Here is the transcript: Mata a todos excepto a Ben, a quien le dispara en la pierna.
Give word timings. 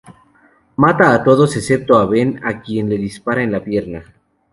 Mata 0.77 1.13
a 1.13 1.23
todos 1.23 1.55
excepto 1.57 1.99
a 1.99 2.07
Ben, 2.07 2.39
a 2.43 2.59
quien 2.63 2.89
le 2.89 2.97
dispara 2.97 3.43
en 3.43 3.51
la 3.51 3.63
pierna. 3.63 4.03